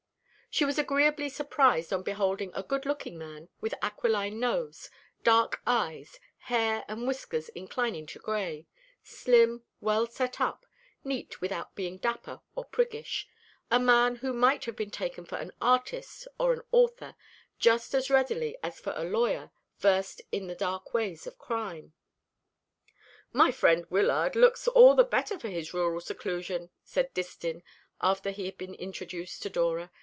[0.53, 4.89] She was agreeably surprised on beholding a good looking man, with aquiline nose,
[5.23, 8.67] dark eyes, hair and whiskers inclining to gray,
[9.01, 10.65] slim, well set up,
[11.05, 13.29] neat without being dapper or priggish
[13.71, 17.15] a man who might have been taken for an artist or an author,
[17.57, 21.93] just as readily as for a lawyer versed in the dark ways of crime.
[23.31, 27.63] "My friend Wyllard looks all the better for his rural seclusion," said Distin,
[28.01, 29.89] after he had been introduced to Dora.